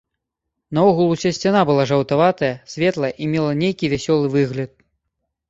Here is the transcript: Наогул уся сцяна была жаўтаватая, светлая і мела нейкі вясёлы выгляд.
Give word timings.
Наогул 0.77 1.11
уся 1.15 1.31
сцяна 1.37 1.61
была 1.71 1.83
жаўтаватая, 1.91 2.49
светлая 2.73 3.13
і 3.21 3.29
мела 3.35 3.51
нейкі 3.61 3.93
вясёлы 3.95 4.35
выгляд. 4.39 4.71